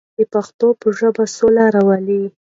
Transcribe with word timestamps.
د 0.17 0.19
پښتو 0.33 0.67
په 0.79 0.87
ژبه 0.97 1.23
سوله 1.35 1.65
راولو. 1.75 2.21